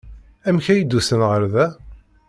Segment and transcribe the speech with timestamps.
[0.47, 1.67] Amek ay d-usan ɣer da?